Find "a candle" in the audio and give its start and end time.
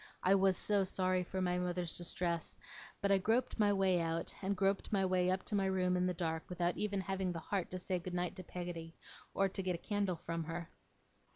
9.75-10.15